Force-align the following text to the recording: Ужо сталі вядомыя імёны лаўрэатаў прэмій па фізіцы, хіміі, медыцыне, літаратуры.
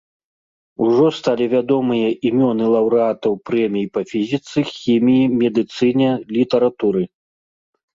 Ужо 0.85 1.05
сталі 1.17 1.45
вядомыя 1.51 2.07
імёны 2.31 2.65
лаўрэатаў 2.77 3.33
прэмій 3.53 3.87
па 3.99 4.07
фізіцы, 4.15 4.57
хіміі, 4.75 5.33
медыцыне, 5.41 6.09
літаратуры. 6.37 7.03